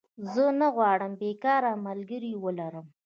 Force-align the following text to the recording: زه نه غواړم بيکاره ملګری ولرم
زه 0.33 0.45
نه 0.59 0.67
غواړم 0.75 1.11
بيکاره 1.21 1.71
ملګری 1.87 2.31
ولرم 2.43 2.87